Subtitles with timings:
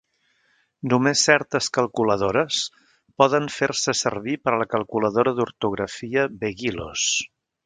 [0.93, 2.61] Només certes calculadores
[3.23, 7.07] poden fer-se servir per a la calculadora d'ortografia "beghilos".